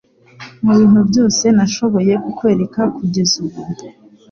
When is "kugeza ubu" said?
2.97-3.61